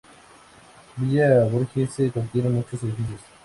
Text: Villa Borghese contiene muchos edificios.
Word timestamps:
Villa 0.97 1.45
Borghese 1.45 2.09
contiene 2.11 2.49
muchos 2.49 2.81
edificios. 2.81 3.21